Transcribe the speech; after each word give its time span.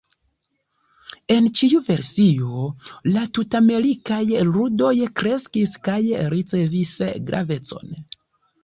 En 1.35 1.49
ĉiu 1.59 1.81
versio, 1.89 2.63
la 3.17 3.27
Tut-Amerikaj 3.37 4.21
Ludoj 4.51 4.93
kreskis 5.23 5.79
kaj 5.91 6.03
ricevis 6.37 6.99
gravecon. 7.31 7.97